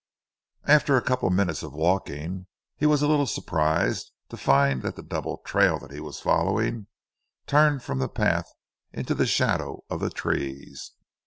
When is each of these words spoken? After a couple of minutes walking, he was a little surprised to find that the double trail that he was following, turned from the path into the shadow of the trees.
After 0.63 0.97
a 0.97 1.01
couple 1.03 1.27
of 1.27 1.35
minutes 1.35 1.61
walking, 1.61 2.47
he 2.75 2.87
was 2.87 3.03
a 3.03 3.07
little 3.07 3.27
surprised 3.27 4.11
to 4.29 4.35
find 4.35 4.81
that 4.81 4.95
the 4.95 5.03
double 5.03 5.37
trail 5.45 5.77
that 5.77 5.91
he 5.91 5.99
was 5.99 6.19
following, 6.19 6.87
turned 7.45 7.83
from 7.83 7.99
the 7.99 8.09
path 8.09 8.51
into 8.91 9.13
the 9.13 9.27
shadow 9.27 9.83
of 9.91 9.99
the 9.99 10.09
trees. 10.09 10.93